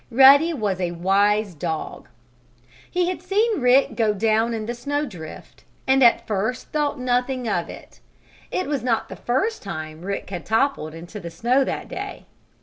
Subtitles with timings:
[0.09, 2.07] Ruddy was a wise dog.
[2.89, 7.47] He had seen Rick go down in the snow drift, and at first thought nothing
[7.47, 7.99] of it.
[8.49, 12.25] It was not the first time Rick had toppled into the snow that day.